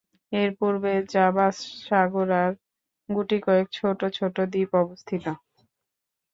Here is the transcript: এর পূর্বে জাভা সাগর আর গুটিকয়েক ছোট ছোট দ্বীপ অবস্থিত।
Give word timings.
এর 0.31 0.49
পূর্বে 0.59 0.93
জাভা 1.13 1.47
সাগর 1.81 2.29
আর 2.41 2.51
গুটিকয়েক 3.09 3.67
ছোট 3.77 3.99
ছোট 4.17 4.35
দ্বীপ 4.51 4.71
অবস্থিত। 4.83 5.25